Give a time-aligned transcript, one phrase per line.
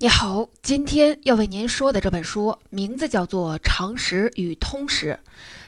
[0.00, 5.18] 你好，今天要为您说的这本书名字叫做《常识与通识》。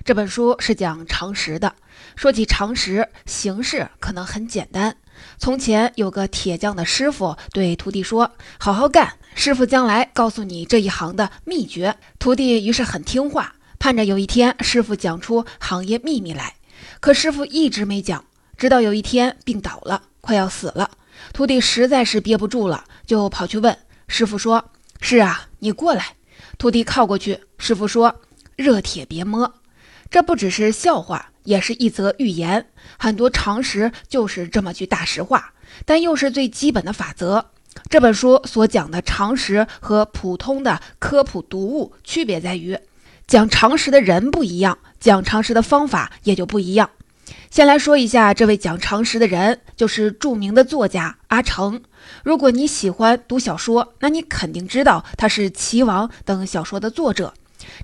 [0.04, 1.74] 这本书是讲常识的。
[2.14, 4.96] 说起常识，形式可能很简单。
[5.36, 8.30] 从前有个铁匠的师傅对徒弟说
[8.60, 16.54] ：“好好干，师傅将来告诉你这一行的秘诀。”徒弟于是很听话，盼着有一天师傅讲出行业秘密来。
[17.00, 18.24] 可师傅一直没讲，
[18.56, 20.92] 直到有一天病倒了，快要死了，
[21.32, 23.76] 徒弟实在是憋不住了，就跑去问。
[24.12, 26.16] 师傅说：“是啊，你过来。”
[26.58, 27.38] 徒弟靠过去。
[27.58, 28.20] 师傅说
[28.56, 29.54] ：“热铁别摸。”
[30.10, 32.66] 这不只是笑话，也是一则寓言。
[32.98, 35.52] 很多常识就是这么句大实话，
[35.84, 37.52] 但又是最基本的法则。
[37.88, 42.76] 这本书所讲的常识和普通的科普读物区别在于，
[43.28, 46.90] 讲常识的人不一样，讲常识的方法也就不一样。
[47.50, 51.82] 先来说一下这位讲常识的人，就是著名的作家阿城。
[52.22, 57.34] 如果你喜欢读小说，那你肯定知道他是《齐王》等小说的作者。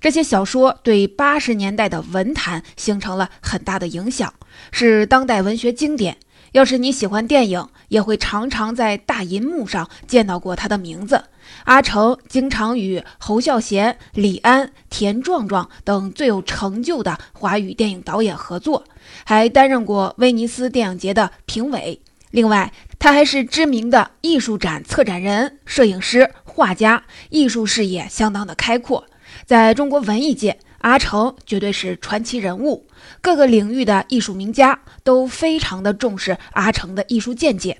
[0.00, 4.32] 这些小说对八十年代的文坛形成了很大的影响，
[4.72, 6.16] 是当代文学经典。
[6.52, 11.24] 要是你喜欢电影，也会常常在大银幕上见到过他的名字。
[11.64, 18.84] 阿成经常与侯孝贤、李安、田壮壮等最有成就的华语电影导演合作，
[19.24, 22.00] 还担任过威尼斯电影节的评委。
[22.30, 29.06] 另外，他还是知名的艺术展策展人、摄影师、画家，艺术视野相当的开阔。
[29.44, 32.86] 在中国文艺界，阿城绝对是传奇人物，
[33.20, 37.78] 各个领域的艺术名家都非常的重视阿城的艺术见解。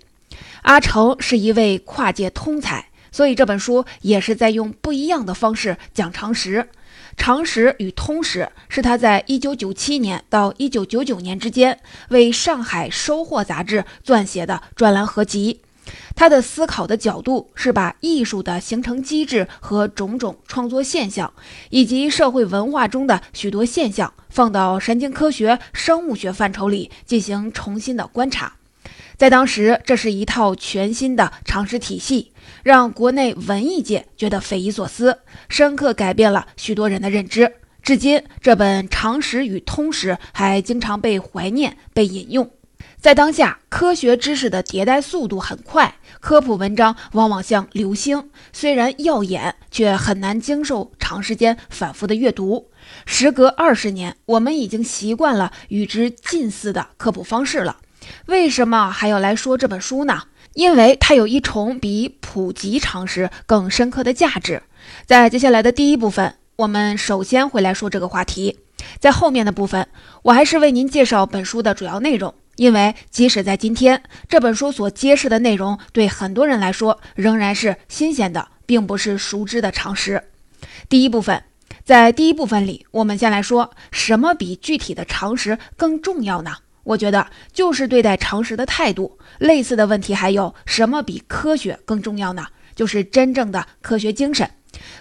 [0.62, 6.68] 阿城是一位跨界通才，所以这本书也是在用不一样的方式讲常识。
[7.16, 15.62] 常识与通识是他在一九九七年到一九九九年之间为上海收获杂志撰写的专栏合集。
[16.14, 21.32] 他的思考的角度是把艺术的形成机制和种种创作现象，
[21.70, 28.56] 以及社会文化中的许多现象，放到神经科学、生物学范畴里进行重新的观察。
[29.16, 32.32] 在当时，这是一套全新的常识体系，
[32.62, 37.54] 让国内文艺界觉得匪夷所思，深刻改变了许多人的认知。
[37.82, 42.50] 至今，这本《常识与通识》还经常被怀念、被引用。
[43.00, 52.68] 在当下，科学知识的迭代速度很快，科普文章往往像流星，虽然耀眼，却很难经受长时间反复的阅读。
[53.06, 57.78] 时隔二十年，我们已经习惯了与之近似的科普方式了。
[58.26, 60.22] 为什么还要来说这本书呢？
[60.54, 64.62] 因为它有一重比普及常识更深刻的价值。
[65.04, 68.58] 在接下来的第一部分，我们首先会来说这个话题。
[68.98, 69.86] 在后面的部分，
[70.22, 72.34] 我还是为您介绍本书的主要内容。
[72.56, 80.30] 因为即使在今天，这本书所揭示的内容对很多人来说仍然是新鲜的，并不是熟知的常识。
[80.88, 81.42] 第一部分，
[81.84, 86.56] 在第一部分里，我们先来说什么比具体的常识更重要呢？
[86.86, 89.18] 我觉得就是对待常识的态度。
[89.38, 92.46] 类似的问题还有什么比科学更重要呢？
[92.74, 94.48] 就是真正的科学精神。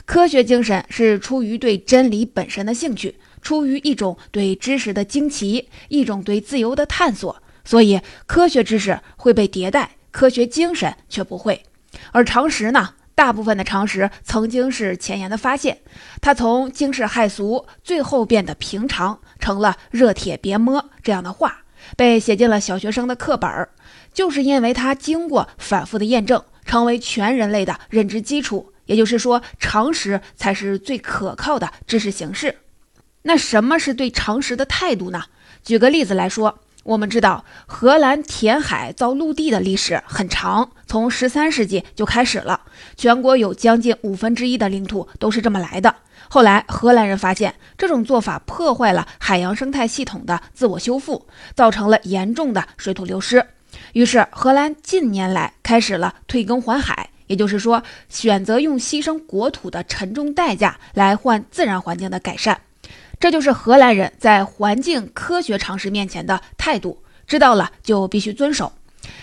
[0.06, 7.41] 科学精神是出于对真理本身的兴趣，出于一种对知识的惊奇，一种对自由的探索。
[7.63, 11.63] 所以，科学知识会被迭代，科学精神却不会。
[12.12, 12.94] 而常识呢？
[13.16, 15.79] 大部分的常识曾经是前沿的发现，
[16.22, 21.63] 它从惊世骇俗，最后变得平常，成了“热铁别摸”这样的话。
[21.96, 23.69] 被写进了小学生的课本儿，
[24.13, 28.72] 就是因为它经过反复的验证，成为全人类的认知基础。
[28.85, 32.57] 也就是说，常识才是最可靠的知识形式。
[33.23, 35.23] 那什么是对常识的态度呢？
[35.63, 42.62] 举个例子来说，我们知道荷兰填海造陆地的历史很长，从十三世纪就开始了，
[42.96, 45.96] 全国有将近五分之一的领土都是这么来的。
[46.29, 53.45] 后来，荷兰人发现这种做法破坏了海洋生态系统的自我修复，造成了严重的水土流失。
[53.93, 62.59] 于是，荷兰近年来开始了退耕还海，也就是说，选择用牺牲国土的沉重代价来换自然环境的改善。
[63.19, 68.71] 这就是荷兰人在环境科学常识面前的态度，知道了就必须遵守。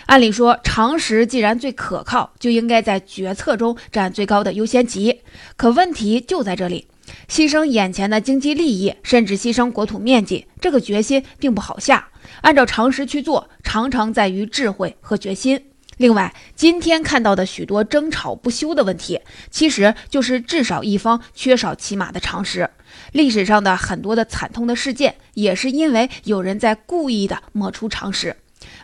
[0.05, 5.21] 按理说，常识既然最可靠，就应该在决策中占最高的优先级。
[5.55, 6.87] 可问题就在这里。
[7.29, 12.09] 牺牲眼前的经济利益，甚至牺牲国土面积，这个决心并不好下。
[12.41, 15.65] 按照常识去做，常常在于智慧和决心。
[15.97, 19.19] 另外，今天看到的许多争吵不休的问题，
[19.51, 22.69] 其实就是至少一方缺少起码的常识。
[23.11, 28.35] 历史上的很多的惨痛的事件，也是因为有人在故意的抹除常识。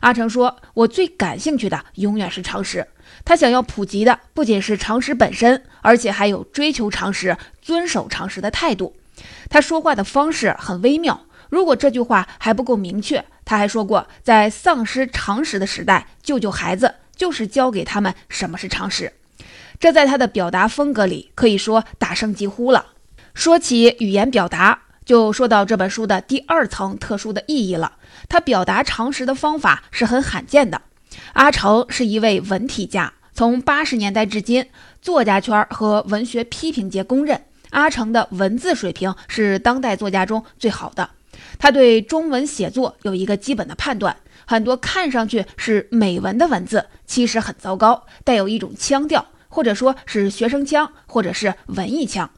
[0.02, 2.86] 阿成说：“我最感兴趣的永远是常识。
[3.26, 8.96] 他想要普及的不仅是常识本身，而且还有追求常识、遵守常识的态度。
[9.50, 11.26] 他说话的方式很微妙。
[11.50, 19.14] 如果这句话还不够明确，他还说过，在丧失常识的时代，救救孩子就是教给他们什么是常识。
[19.80, 22.88] 这在他的表达风格里可以说大声疾呼了。
[23.34, 27.94] 说起语言表达，就说到这本书的第二层特殊的意义了。
[28.28, 30.82] 他表达常识的方法是很罕见的。
[31.34, 34.66] 阿城是一位文体家，从八十年代至今，
[35.02, 37.42] 作家圈和文学批评界公认，
[37.72, 41.10] 阿城的文字水平是当代作家中最好的。
[41.58, 52.30] 他对中文写作有一个基本的判断：很多看上去是美文的文字，其实很糟糕，带有一种腔调，或者说是学生腔，或者是文艺腔。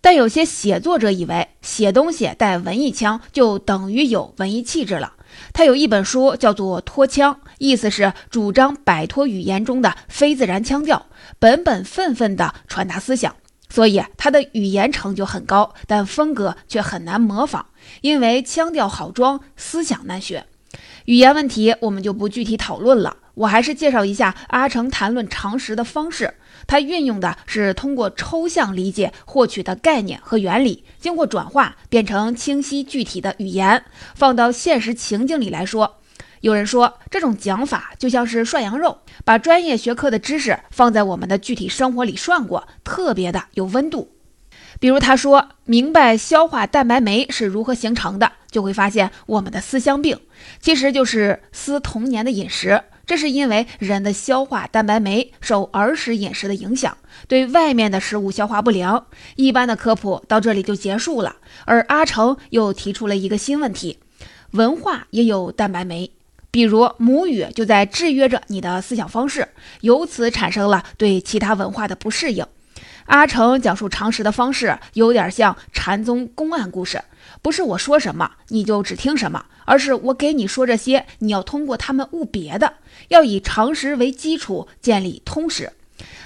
[0.00, 5.12] 但有些写作者以为写东西带文艺腔就等于有文艺气质了。
[5.52, 11.06] 他有一本书叫做《脱腔》，意思是主张摆脱语言中的非自然腔调，
[11.38, 13.34] 本本分分地传达思想。
[13.68, 17.64] 所以他的语言成就很高，但风格却很难模仿，
[18.02, 20.44] 因为腔调好装，思想难学。
[21.06, 26.34] 语言问题我们就不具体讨论了，我还是介绍一下阿成谈论常识的方式。
[26.66, 35.98] 他运用的是通过抽象理解获取的概念和原理，经过转化变成清晰具体的语言，放到现实情境里来说。
[36.40, 44.10] 有人说这种讲法就像是涮羊肉，把专业学科的知识放在我们的具体生活里涮过，特别的有温度。
[44.80, 50.18] 比如他说明白消化蛋白酶是如何形成的，就会发现我们的思乡病
[50.60, 52.82] 其实就是思童年的饮食。
[53.12, 56.96] 这是因为人的消化蛋白酶受儿时饮食的影响，
[57.28, 59.04] 对外面的食物消化不良。
[59.36, 61.36] 一般的科普到这里就结束了，
[61.66, 63.98] 而阿成又提出了一个新问题：
[64.52, 66.10] 文化也有蛋白酶，
[66.50, 69.48] 比如母语就在制约着你的思想方式，
[69.82, 72.46] 由此产生了对其他文化的不适应。
[73.04, 77.02] 阿成讲述常识的方式有点像禅宗公案故事，
[77.42, 82.74] 不是我说什么你就只听什么，而是我给你说这些，你要通过他们悟别的，
[83.08, 85.72] 要以常识为基础建立通识。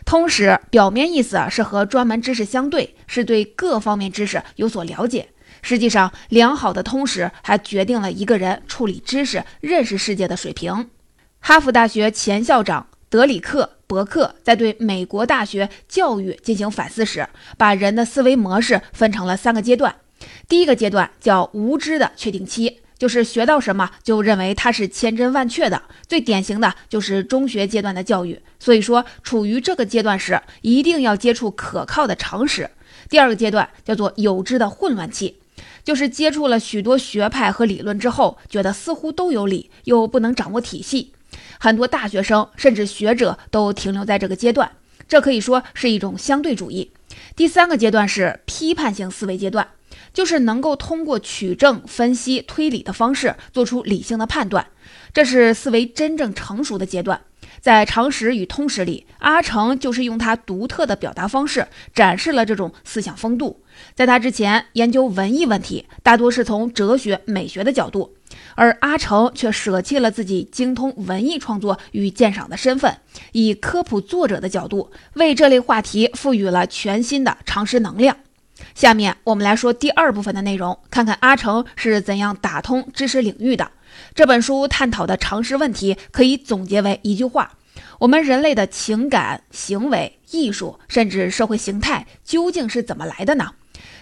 [0.05, 5.28] 通识表面意思啊是和专门知识相对，是对各方面知识有所了解。
[5.62, 10.90] 实际上，良好的通识还决定了一个人处理知识、认识世界的水平。
[11.40, 13.73] 哈佛大学前校长德里克。
[13.88, 19.94] 伯克在对美国大学教育进行反思时，把人的思维模式分成了三个阶段。
[20.49, 28.41] 第一个阶段叫无知的确定期，就是学到什么就认为它是千真万确的，最典型的就是中学阶段的教育。
[28.59, 32.71] 所以说，处于这个阶段时，一定要接触可靠的常识。
[33.09, 35.37] 第二个阶段叫做有知的混乱期，
[35.85, 41.13] 就是接触了许多学派和理论之后，觉得似乎都有理，又不能掌握体系。
[41.61, 44.73] 很多大学生甚至学者都停留在这个阶段，
[45.07, 46.91] 这可以说是一种相对主义。
[47.37, 49.69] 第三个阶段是批判性思维阶段，
[50.17, 54.67] 就是能够通过取证、分析、推理的方式做出理性的判断，
[55.13, 57.21] 这是思维真正成熟的阶段。
[57.61, 63.63] 在常识与通识里，阿成就是用他独特的表达方式展示了这种思想风度。
[63.95, 68.15] 在他之前，研究文艺问题大多是从哲学、美学的角度。
[68.55, 72.97] 而阿成却舍弃了自己精通文艺创作与鉴赏的身份，
[73.33, 78.17] 以科普作者的角度为这类话题赋予了全新的常识能量。
[78.76, 83.71] 下面我们来说第二部分的内容，看看阿成是怎样打通知识领域的。
[84.14, 87.52] 这本书探讨的常识问题可以总结为一句话：
[88.00, 93.52] 我们人类的情感、行为、艺术，甚至社会形态究竟是怎么来的呢？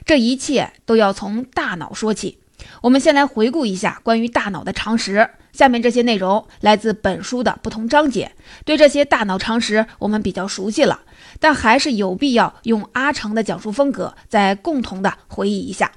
[0.04, 2.38] 这一切都要从大脑说起。
[2.82, 5.30] 我们先来回顾一下关于大脑的常识。
[5.52, 8.32] 下面这些内容来自本书的不同章节。
[8.64, 11.02] 对这些大脑常识，我们比较熟悉了，
[11.44, 15.92] 但还是有必要用阿成的讲述风格，再共同的回忆一下。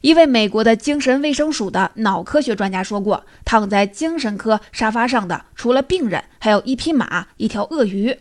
[0.00, 8.18] 一位美国的精神卫生署的脑科学专家说过：“躺在精神科沙发上的，除了病人，还有一匹马、一条鳄鱼。”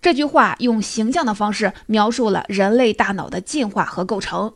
[0.00, 4.54] 这句话用形象的方式描述了人类大脑的进化和构成。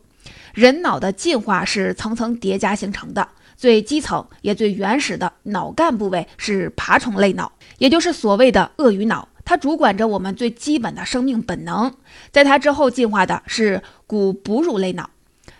[0.55, 11.91] 人脑的进化是层层叠加形成的，最基层也最原始的脑干部位是爬虫类脑，也就是所谓的鳄鱼脑，它主管着我们最基本的生命本能。
[12.31, 15.09] 在它之后进化的是古哺乳类脑，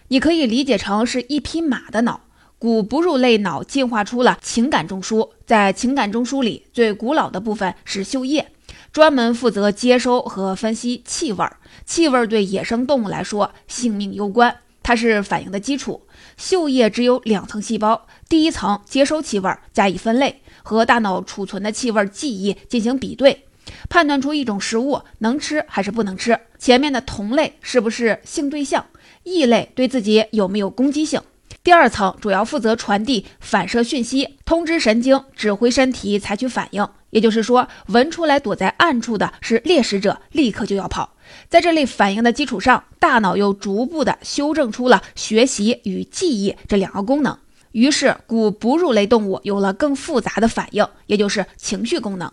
[0.10, 2.22] 你可以理解成是一匹马的脑。
[2.60, 8.52] 古哺乳类脑进化出了情感中枢，在情感中枢里最古老的部分是嗅液，
[8.92, 11.44] 专门负责接收和分析气味。
[11.84, 14.56] 气味对野生动物来说性命攸关。
[14.84, 16.04] 它是反应的基础。
[16.38, 23.46] 嗅液只有两层细胞，第一层接收气味，加以分类，和大脑储存的气味记忆进行比对；
[23.90, 26.40] 判断出一种食物能吃还是不能吃。
[26.58, 28.86] 前面的同类是不是性对象？
[29.24, 31.22] 异类对自己有没有攻击性？
[31.64, 36.88] 第二层主要负责传递反射讯息，通知神经，指挥身体采取反应。
[37.10, 41.16] 也就是说，闻出来躲在暗处的是猎食者，立刻就要跑。
[41.50, 47.38] 在这类反应的基础上，大脑又逐步的修正出了学习与记忆这两个功能。
[47.72, 52.32] 于是，古哺乳类动物有了更复杂的反应，也就是情绪功能。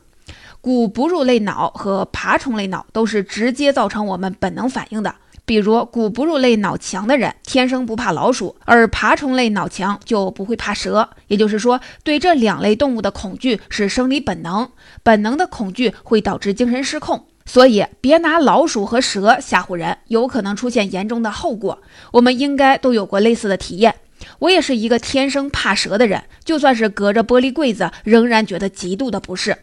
[0.66, 5.14] 古哺乳类脑和爬虫类脑都是直接造成我们本能反应的。
[5.44, 11.08] 比如，古哺乳类脑强的人天生不怕老鼠，而爬虫类脑强就不会怕蛇。
[11.28, 14.68] 也就是说，对这两类动物的恐惧是生理本能，
[15.04, 17.24] 本能的恐惧会导致精神失控。
[17.44, 21.80] 所以，别拿老鼠和蛇吓唬人，有可能出现严重的后果。
[22.10, 23.94] 我们应该都有过类似的体验。
[24.40, 29.56] 我也是一个天生怕蛇的人，就算是隔着玻璃柜子，仍然觉得极度的不适。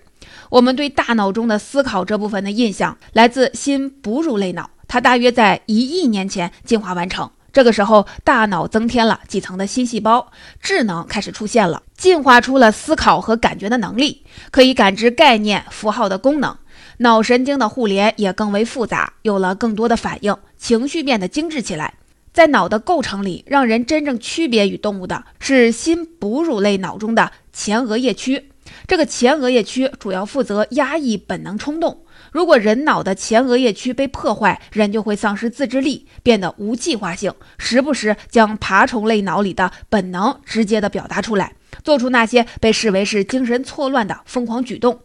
[0.54, 4.70] 我们对大脑中的思考这部分的印象来自新哺乳类脑。
[4.88, 10.32] 它大约在一亿年前进化完成，这个时候大脑增添了几层的新细胞，
[10.62, 16.56] 智能开始出现了，进化出了思考和感觉的能力，可以感知概念、符号的功能，
[16.98, 21.96] 脑神经的互联也更为复杂，有了更多的反应，情绪变得精致起来。
[22.32, 28.50] 在脑的构成里，让人真正区别于动物的是新哺乳类脑中的前额叶区，
[28.88, 32.06] 这个前额叶区主要负责压抑本能冲动。
[32.32, 45.02] 如果人脑的前额叶区被破坏，人就会丧失自制力，变得无计划性，时不时将爬虫类脑里的本能直接的表达出来，做出那些被视为是精神错乱的疯狂举动。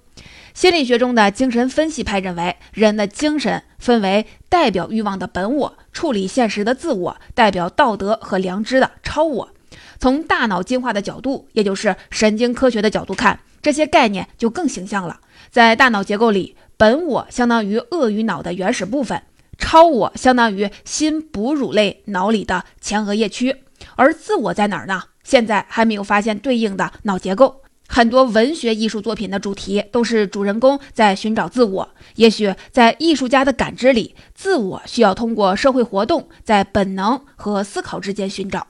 [0.54, 9.50] 心理学中的精神分析派认为，人的精神分为代表欲望的本我、处理现实的自我、代表道德和良知的超我。
[9.98, 15.20] 从大脑进化的角度，也就是神经科学的角度看，这些概念就更形象了。
[15.50, 16.56] 在大脑结构里。
[16.80, 19.20] 本我相当于鳄鱼脑的原始部分，
[19.58, 23.64] 超我相当于新哺乳类脑里的前额叶区，
[23.96, 25.02] 而自我在哪儿呢？
[25.24, 27.62] 现在还没有发现对应的脑结构。
[27.88, 38.68] 很多文学艺术作品的主题都是主人公在寻找自我，也许在艺术家的感知里，自我需要通过社会活动，在本能和思考之间寻找。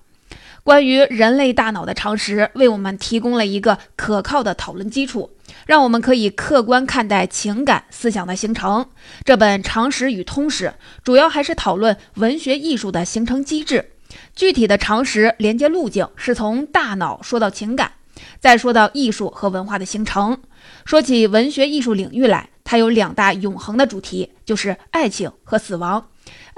[0.69, 5.31] 关于人类大脑的常识，为我们提供了一个可靠的讨论基础。
[5.65, 8.87] 让我们可以客观看待情感思想的形成。
[9.25, 10.67] 这本《常识与通识》
[11.03, 13.93] 主要还是讨论文学艺术的形成机制。
[14.37, 17.93] 具体的常识连接路径是从大脑说到情感，
[18.39, 20.39] 再说到艺术和文化的形成。
[20.85, 26.09] 说起文学艺术领域来，它有两大永恒的主题，就是爱情和死亡。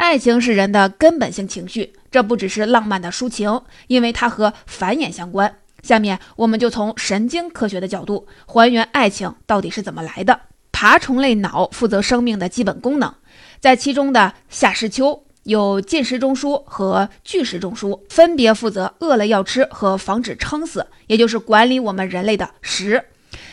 [0.01, 5.59] 爱情是人的根本性情绪，这不只是浪漫的抒情，因为它和繁衍相关。
[5.83, 10.41] 下面我们就从神经科学的角度还原爱情到底是怎么来的。
[10.73, 13.13] 爬虫类脑负责生命的基本功能，
[13.61, 23.05] 在其中的下视丘有进食中枢和拒食中枢，分别负责饿了要吃和防止撑死，也就是管理我们人类的食。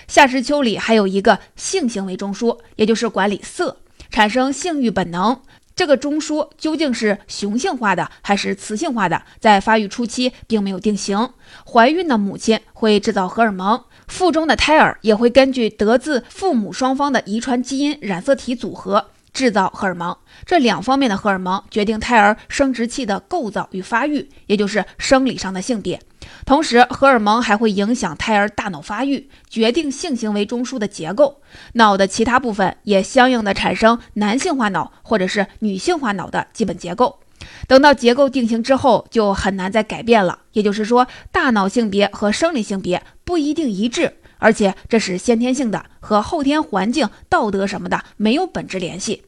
[0.07, 5.41] 下视丘里还有一个性行为中枢，也就是管理色，产生性欲本能。
[5.77, 11.29] 这个中枢究竟是雄性化的还是雌性化的，在发育初期并没有定型。
[11.71, 20.17] 怀孕的母亲会制造荷尔蒙，腹中的胎儿也会根据得自父母双方的遗传基因染色体组合制造荷尔蒙。
[20.47, 26.01] 这两方面的荷尔蒙决定胎儿生殖器的构造与发育，也就是生理上的性别。
[26.43, 31.39] 同时，荷尔蒙还会影响胎儿大脑发育，决定性行为中枢的结构。
[31.73, 37.19] 脑的其他部分也相应的产生男性化脑或者是女性化脑的基本结构。
[37.67, 40.39] 等到结构定型之后，就很难再改变了。
[40.53, 49.23] 也就是说，大脑性别和生理性别不一定一致，而且这是先天性的，和后天环境、道德什么的没有本质联系。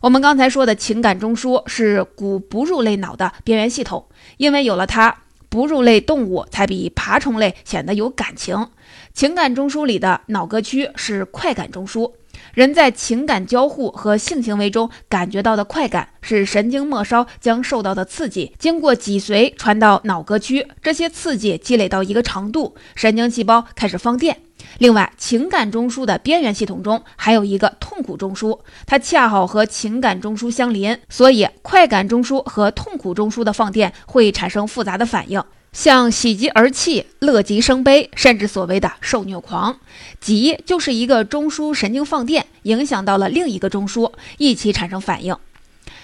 [0.00, 4.06] 我们刚才说的情感中枢是古哺乳类脑的边缘系统，
[4.36, 5.16] 因为有了它。
[5.50, 8.70] 哺乳类动物才比爬虫类显得有感情。
[9.12, 12.10] 情感中枢里的脑隔区是快感中枢，
[12.54, 24.43] 人在情感交互和性行为中感觉到的快感，是神经末梢将受到的刺激经过脊髓传到脑隔区，这些刺激积累到一个程度，神经细胞开始放电。
[24.78, 39.78] 另外，情感中枢的边缘系统中还有一个痛苦中枢，它恰好和情感中枢相邻，所以快感中枢和痛苦中枢的放电会产生复杂的反应，像喜极而泣、乐极生悲，甚至所谓的受虐狂。
[40.20, 45.36] 极就是一个中枢神经放电，影响到了另一个中枢，一起产生反应。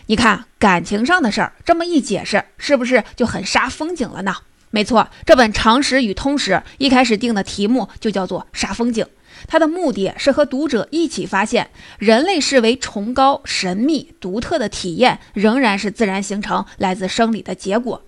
[0.07, 4.35] 你看，感情上的事儿这么一解释，是不是就很煞风景了呢？
[4.73, 9.05] 没错，这本《常识与通识》一开始定的题目就叫做“煞风景”，
[9.49, 18.01] 它的目的是和读者一起发现，人类视为崇高、神秘、独特的体验，仍然是自然形成、来自生理的结果。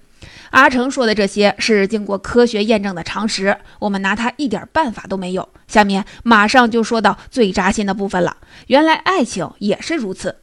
[0.50, 5.48] 阿成说的这些是经过科学验证的常识，我们拿它一点办法都没有。
[5.66, 8.36] 下面马上就说到最扎心的部分了，
[8.68, 10.36] 原来爱情也是如此。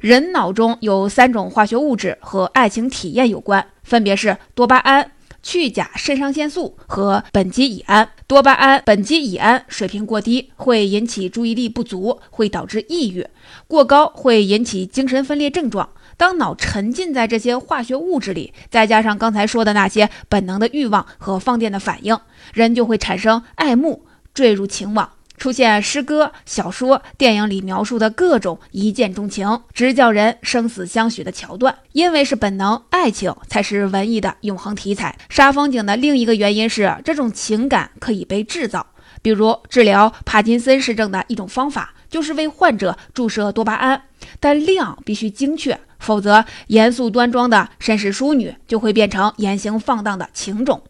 [0.00, 5.12] 人脑中有三种化学物质和爱情体验有关，分别是多巴胺。
[5.42, 13.24] 去甲肾上腺素和苯基乙胺，多巴胺、苯基乙胺水平过低会引起注意力不足，会导致抑郁；
[13.66, 15.88] 过高会引起精神分裂症状。
[16.16, 22.18] 当脑沉浸在这些化学物质里，再加上刚才说的那些本能的欲望和放电的反应，
[22.52, 24.04] 人就会产生爱慕，
[24.34, 25.10] 坠入情网。
[25.40, 35.16] 出现诗歌、小说、电影里描述的各种一见钟情、直叫人生死相许的桥段，因为是本能，爱情才是文艺的永恒题材。
[35.30, 38.86] 杀风景的另一个原因是，这种情感可以被制造。
[39.22, 44.02] 比如治疗帕金森氏症的一种方法，就是为患者注射多巴胺，
[44.38, 50.82] 但量必须精确，否则严肃端庄的绅士淑女就会变成言行放荡的情种。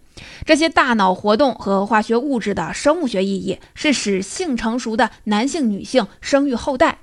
[0.44, 6.98] 这些大脑活动和化学物质的生物学意义是使性成熟的男性、女性生育后代。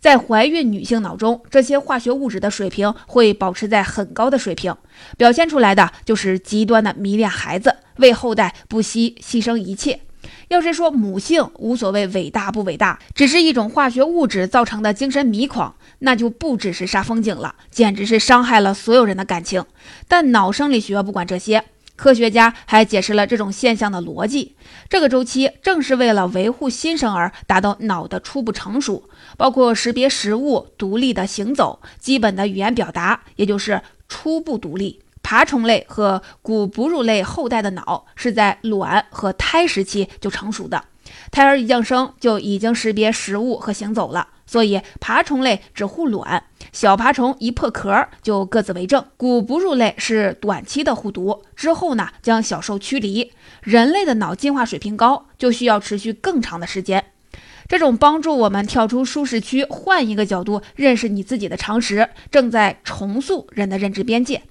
[0.00, 4.74] 在怀孕女性脑中，这些化学物质的水平会保持在很高的水平，
[5.16, 10.00] 表现出来的就是极端的迷恋孩子，为后代不惜牺牲一切。
[10.48, 19.64] 要是说母性无所谓伟大不伟大，只是一种化学物质造成的精神迷狂，那就不只是煞风景了，简直是伤害了所有人的感情。
[20.08, 21.64] 但脑生理学不管这些。
[22.00, 24.56] 科学家还解释了这种现象的逻辑。
[24.88, 35.02] 这个周期正是为了维护新生儿，达到脑的初步成熟，包括识别食物、独立的行走、基本的语言表达，也就是初步独立。
[35.22, 40.82] 爬虫类和古哺乳类后代的脑是在卵和胎时期就成熟的，
[41.30, 44.28] 胎儿一降生就已经识别食物和行走了。
[44.46, 49.04] 所以，爬虫类只护卵，小爬虫一破壳就各自为政。
[49.16, 53.32] 古哺乳类是短期的护犊，之后呢将小兽驱离。
[53.62, 57.04] 人类的脑进化水平高，就需要持续更长的时间。
[57.68, 64.42] 这种帮助我们跳出舒适区，换一个角度认识你自己的常识，正在重塑人的认知边界。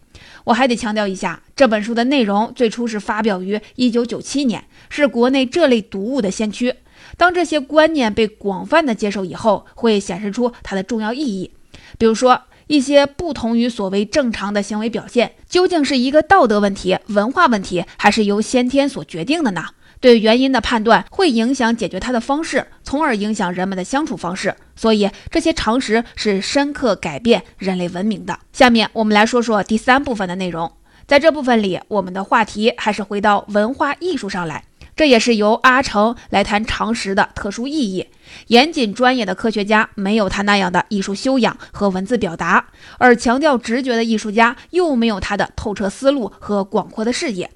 [0.45, 6.75] 我还得强调一下，这本书的内容最初是发表于1997年，是国内这类读物的先驱。
[7.17, 11.51] 当这些观念被广泛的接受以后，会显示出它的重要意义。
[11.99, 19.65] 比如说，一些不同于所谓正常的行为表现，究竟是一个道德问题、文化问题，还是由先天所决定的呢？
[19.99, 24.55] 对原因的判断会影响解决它的方式，从而影响人们的相处方式。
[24.77, 28.39] 所以，这些常识是深刻改变人类文明的。
[28.53, 30.71] 下面我们来说说第三部分的内容。
[31.05, 34.63] 在这部分里，我们的话题还是回到文化艺术上来。
[34.99, 38.07] 这也是由阿成来谈常识的特殊意义。
[38.47, 47.49] 严谨专业的科学家没有他那样的艺术修养和文字表达，而强调直觉的艺术家又没有他的透彻思路和广阔的视野。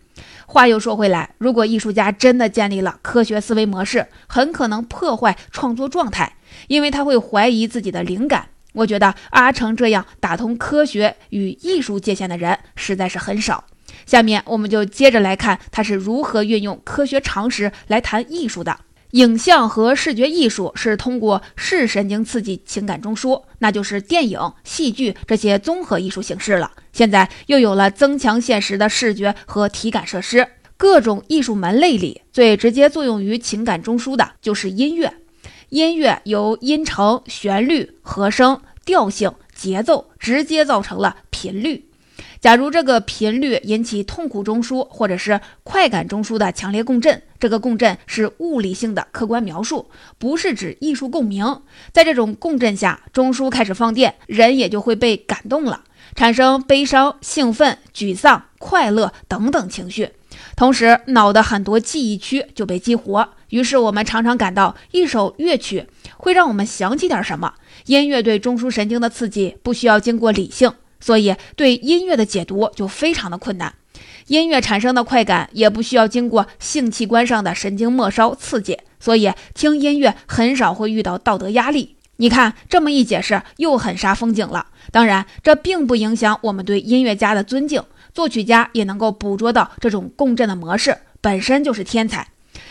[0.45, 6.38] 话又说回来，如果艺术家真的建立了科学思维模式，很可能破坏创作状态，
[6.69, 8.47] 因为他会怀疑自己的灵感。
[8.71, 13.65] 我觉得阿成这样打通科学与艺术界限的人实在是很少。
[14.06, 18.77] 下面我们就接着来看他是如何运用科学常识来谈艺术的。
[19.12, 26.71] 影像和视觉艺术是通过视神经刺激情感中枢，那就是电影、戏剧这些综合艺术形式了。
[26.91, 30.47] 现在又有了增强现实的视觉和体感设施。
[30.75, 35.13] 各种艺术门类里最直接作用于情感中枢的就是音乐。
[35.69, 41.86] 音乐由音程、旋律、和声、调性、节奏直接造成了频率。
[42.43, 51.62] 假如这个频率引起痛苦中枢或者是快感中枢的强烈共振，这个共振是物理性的客观描述，不是指艺术共鸣。
[51.93, 60.10] 在这种共振下，中枢开始放电，人也就会被感动了，产生悲伤、兴奋、沮丧、快乐等等情绪。
[60.58, 65.86] 同时，脑的很多记忆区就被激活，于是我们常常感到一首乐曲
[66.17, 67.53] 会让我们想起点什么。
[67.86, 70.73] 音乐对中枢神经的刺激不需要经过理性。
[71.04, 73.74] 所以，对音乐的解读就非常的困难。
[74.28, 81.98] 音乐产生的快感也不需要经过性器官上的神经末梢刺激，所以听音乐很少会遇到道德压力。
[82.16, 84.68] 你看，这么一解释，又很杀风景了。
[84.92, 87.84] 当然，这并不影响我们对音乐家的尊敬。
[88.13, 92.26] 作曲家也能够捕捉到这种共振的模式，本身就是天才。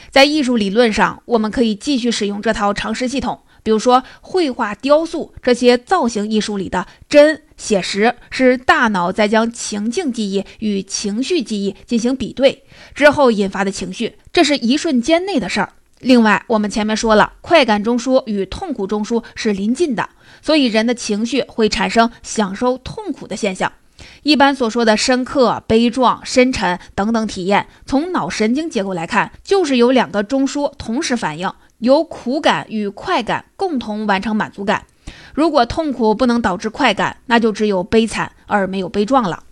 [0.08, 3.40] 在艺术理论上，我们可以继续使用这套常识系统。
[3.64, 15.72] 比如说绘画、雕塑这些造型艺术里的真写实，是大脑在将情境记忆与情绪记忆进行比对之后引发的情绪，这是一瞬间内的事儿。
[16.00, 20.08] 另外，我们前面说了，快感中枢与痛苦中枢是临近的，
[20.42, 23.72] 所以人的情绪会产生享受痛苦的现象。
[24.24, 31.48] 一般所说的深刻、悲壮、深沉等等体验，从脑神经结构来看，就是有两个中枢同时反应，
[31.78, 34.86] 由苦感与快感共同完成满足感。
[35.34, 39.44] 如果痛苦不能导致快感，那就只有悲惨而没有悲壮了。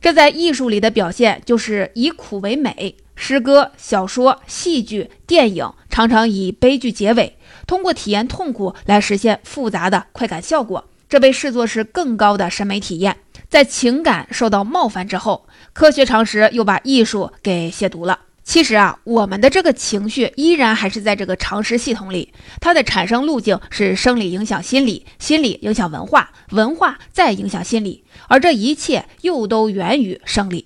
[0.00, 2.96] 这在艺术里的表现就是以苦为美。
[3.20, 13.16] 诗歌、小说、戏剧、电影常常以悲剧结尾，通过体验痛苦来实现复杂的快感效果，这被视作是更高的审美体验。
[13.48, 18.20] 在情感受到冒犯之后，科学常识又把艺术给亵渎了。
[18.48, 22.32] 其实啊，我们的这个情绪依然还是在这个常识系统里，
[22.62, 30.64] 它的产生路径是生理影响心理，心理影响文化，文化再影响心理，而这一切又都源于生理。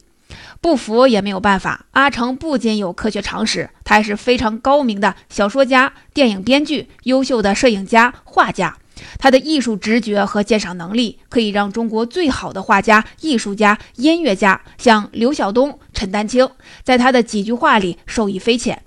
[0.61, 1.87] 不服也没有办法。
[1.91, 8.79] 阿成不仅有科学常识，他还是非常高明的小说家、电影编剧、优秀的摄影家、画家。
[9.19, 16.49] 他的艺术直觉和鉴赏能力，可以让中国最好的画家、艺术家、音乐家，像刘晓东、陈丹青，
[16.83, 18.83] 在他的几句话里受益匪浅。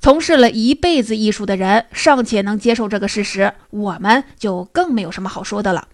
[0.00, 5.88] 从事了一辈子艺术的人尚且能接受这个事实，我们就更没有什么好说的了。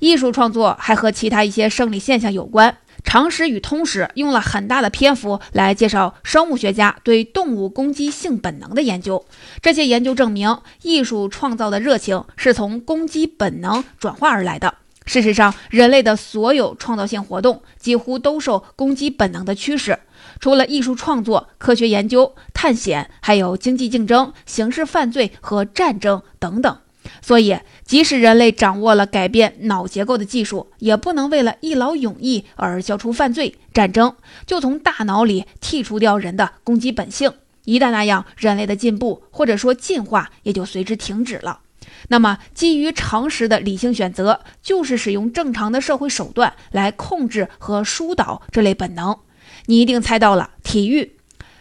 [0.00, 2.76] 艺术创作还和其他一些生理现象有关。
[3.04, 9.24] 常识与通识用了很大的篇幅来介绍生物学家对动物攻击性本能的研究。
[9.62, 14.74] 这些研究证明，艺术创造的热情是从攻击本能转化而来的。
[15.06, 19.98] 事实上，人类的所有创造性活动几乎都受攻击本能的驱使。
[20.40, 26.78] 除了艺术创作、科学研究、探险，还有经济竞争、刑事犯罪和战争等等。
[27.20, 34.14] 所以，即使人类掌握了改变脑结构的技术，也不能为了一劳永逸而消除犯罪、战争，
[34.46, 37.32] 就从大脑里剔除掉人的攻击本性。
[37.64, 41.60] 一旦那样，人类的进步或者说进化也就随之停止了。
[42.08, 49.18] 那么，基于常识的理性选择，就是使用正常的社会手段来控制和疏导这类本能。
[49.66, 51.16] 你一定猜到了，体育。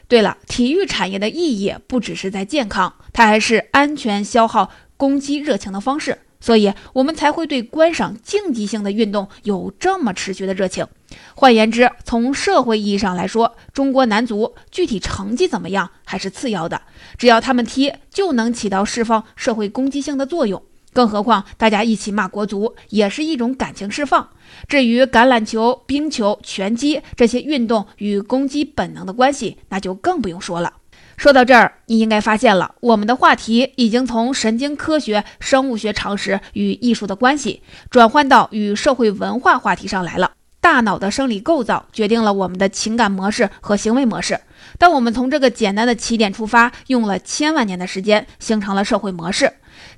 [0.10, 4.70] 对了，体育产业的意义不只是在健康，它还是安全消耗。
[5.04, 10.88] 攻击热情的方式，所以我们才会对观赏竞技性的运动有这么持续的热情。
[11.36, 16.84] 换言之，从社会意义上来说，中国男足具体成绩怎么样还是次要的，
[17.18, 20.64] 只要他们踢，就能起到释放社会攻击性的作用。
[20.94, 24.30] 更何况，大家一起骂国足也是一种感情释放。
[24.70, 30.76] 至于橄榄球、冰球、拳击这些运动与攻击本能的关系，那就更不用说了。
[31.18, 40.32] 说到这儿，你应该发现了，我们的话题已经从神经科学、生物学常识与艺术的关系，转换到与社会文化话题上来了。
[40.60, 44.40] 大脑的生理构造决定了我们的情感模式和行为模式。
[44.78, 49.52] 当我们从这个简单的起点出发，用了千万年的时间，形成了社会模式，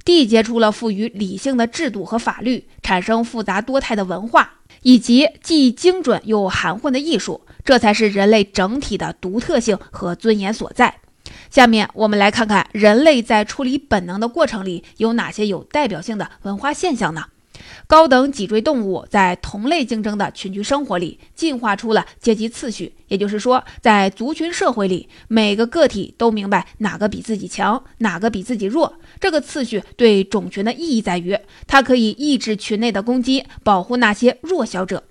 [0.03, 10.95] 缔结出了富于理性的制度和法律，产生复杂多态的文化，以及既精准又含混的艺术，这才是人类整体的独特性和尊严所在。
[11.49, 17.25] 下面我们来看看人类在处理本能的过程里有哪些有代表性的文化现象呢？
[17.87, 28.95] 高等脊椎动物在同类竞争的群居生活里进化出了阶级次序，也就是说，在族群社会里，每个个体都明白哪个比自己强，哪个比自己弱。
[29.19, 35.03] 这个次序对种群的意义在于，它可以抑制群内的攻击，保护那些弱小者。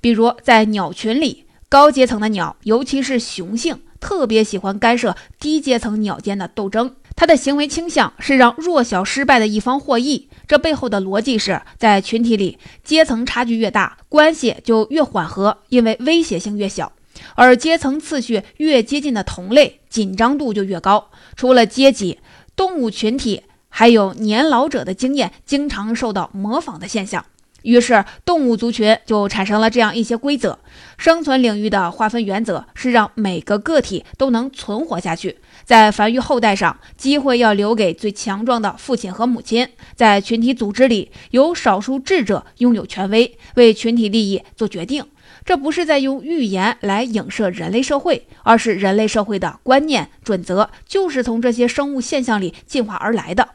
[0.00, 3.78] 比如在鸟群里，高阶层的鸟，尤其是雄性。
[4.00, 10.28] 特别喜欢干涉低阶层鸟间的斗争，他的行为倾向是让弱小失败的一方获益。
[10.48, 16.92] 这背后的逻辑是在群体里，阶层差距越大，关系就越缓和，因为威胁性越小；
[17.36, 21.10] 而阶层次序越接近的同类，紧张度就越高。
[21.36, 22.18] 除了阶级，
[22.56, 27.24] 动物群体还有年老者的经验经常受到模仿的现象。
[27.62, 30.58] 于是，动物族群就产生了这样一些规则：
[30.96, 39.68] 生存领域的划分原则是让每个个体都能存活下去，在繁育后代上，机会要留给最强壮的父亲和母亲。
[39.94, 45.04] 在群体组织里，由少数智者拥有权威，为群体利益做决定。
[45.44, 53.50] 这不是在用预言来影射人类社会，而是人类社会的观念准则就是从这些生物现象里进化而来的。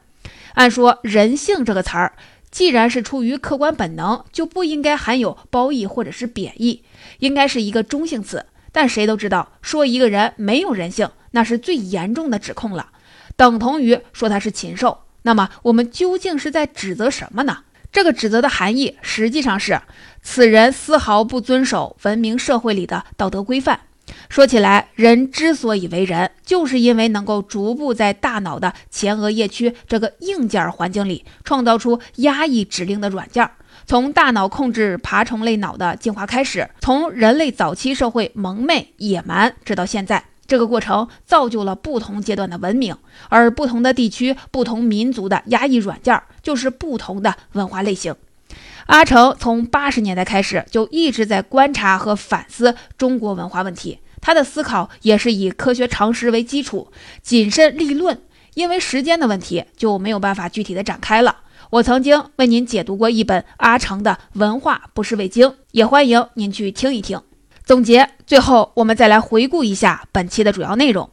[0.55, 2.13] 按说“人性”这个词儿。
[2.55, 6.83] 既然是出于客观本能，就不应该含有褒义或者是贬义，
[7.19, 8.45] 应该是一个中性词。
[8.71, 12.91] 但谁都知道，说一个人没有人性，那是最严重的指控了，
[13.35, 14.99] 等同于说他是禽兽。
[15.23, 17.57] 那么我们究竟是在指责什么呢？
[17.91, 19.81] 这个指责的含义实际上是，
[20.21, 23.81] 此人丝毫不遵守文明社会里的道德规范。
[24.29, 33.49] 说起来，人之所以为人，就是因为能够逐步在大脑的前额叶区这个硬件环境里，创造出压抑指令的软件。
[33.85, 40.23] 从大脑控制爬虫类脑的进化开始，从人类早期社会蒙昧野蛮，直到现在。
[40.47, 42.95] 这个过程造就了不同阶段的文明，
[43.29, 48.15] 而不同的地区、不同民族的压抑软件就是不同的文化类型。
[48.85, 58.21] 阿成从八十年代开始就一直在观察和反思中国文化问题，他的思考也是以科学常识为基础，谨慎立论。
[58.53, 61.35] 因为时间的问题，就没有办法具体的展开了。
[61.71, 67.19] 我曾经为您解读过一本阿成的《文化不是味精》，也欢迎您去听一听。
[67.65, 71.05] 总结最后，我们再来回顾一下本期的主要内容。《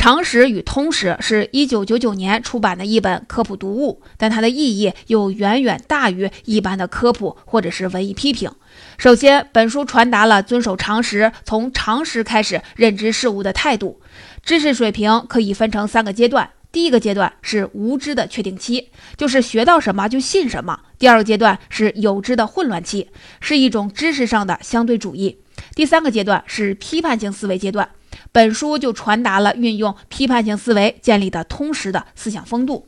[0.00, 8.50] 常识与通识》是一九九九年出版的一本科普读物，但它的意义又远远大于一般的科普或者是文艺批评。
[8.96, 14.00] 首先，本书传达了遵守常识、从常识开始认知事物的态度。
[14.42, 23.08] 知识水平可以分成三个阶段：第一个阶段是无知的确定期，就是学到什么就信什么；第二个阶段是有知的混乱期，
[23.38, 25.36] 是一种知识上的相对主义。
[25.74, 27.90] 第三个阶段是批判性思维阶段，
[28.32, 32.86] 本书就传达了运用批判性思维建立的通识的思想风度。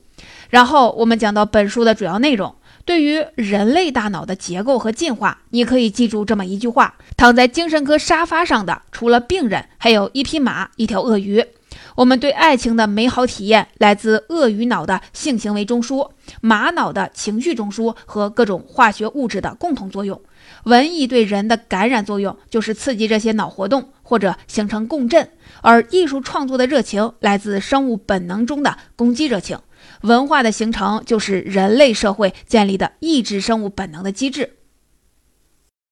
[0.51, 11.45] 然后我们讲到本书的主要内容，对于人类大脑的结构和进化，你可以记住这么一句话：躺在精神科沙发上的，除了病人，还有一匹马、一条鳄鱼。
[11.97, 20.21] 我们对爱情的美好体验来自鳄鱼脑的性行为中枢、马脑的情绪中枢和各种化学物质的共同作用。
[20.65, 25.29] 文艺对人的感染作用就是刺激这些脑活动或者形成共振，
[25.61, 29.59] 而艺术创作的热情来自生物本能中的攻击热情。
[30.03, 34.59] 文化的形成就是人类社会建立的抑制生物本能的机制。